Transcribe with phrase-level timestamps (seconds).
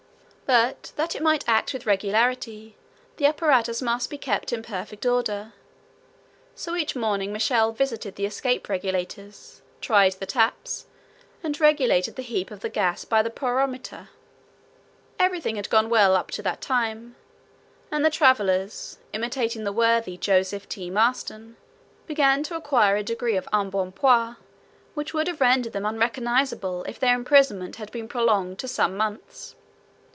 [0.67, 2.75] But that it might act with regularity,
[3.15, 5.53] the apparatus must be kept in perfect order;
[6.55, 10.87] so each morning Michel visited the escape regulators, tried the taps,
[11.41, 14.09] and regulated the heat of the gas by the pyrometer.
[15.17, 17.15] Everything had gone well up to that time,
[17.89, 20.89] and the travelers, imitating the worthy Joseph T.
[20.89, 21.55] Maston,
[22.07, 24.35] began to acquire a degree of embonpoint
[24.95, 29.55] which would have rendered them unrecognizable if their imprisonment had been prolonged to some months.